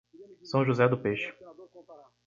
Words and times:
São 0.41 0.65
José 0.65 0.89
do 0.89 0.97
Peixe 0.97 1.31